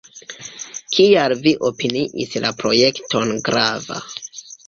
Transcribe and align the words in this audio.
Kial 0.95 1.33
vi 1.43 1.53
opiniis 1.67 2.33
la 2.45 2.51
projekton 2.63 3.35
grava? 3.51 4.01